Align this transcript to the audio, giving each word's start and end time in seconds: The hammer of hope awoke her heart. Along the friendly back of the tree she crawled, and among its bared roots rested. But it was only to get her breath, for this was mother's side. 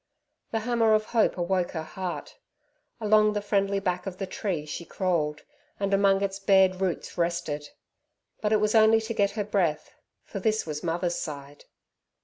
The 0.49 0.61
hammer 0.61 0.95
of 0.95 1.05
hope 1.05 1.37
awoke 1.37 1.73
her 1.73 1.83
heart. 1.83 2.39
Along 2.99 3.33
the 3.33 3.39
friendly 3.41 3.79
back 3.79 4.07
of 4.07 4.17
the 4.17 4.25
tree 4.25 4.65
she 4.65 4.83
crawled, 4.83 5.43
and 5.79 5.93
among 5.93 6.23
its 6.23 6.39
bared 6.39 6.81
roots 6.81 7.19
rested. 7.19 7.69
But 8.41 8.51
it 8.51 8.59
was 8.59 8.73
only 8.73 8.99
to 9.01 9.13
get 9.13 9.31
her 9.37 9.43
breath, 9.43 9.91
for 10.23 10.39
this 10.39 10.65
was 10.65 10.81
mother's 10.81 11.19
side. 11.19 11.65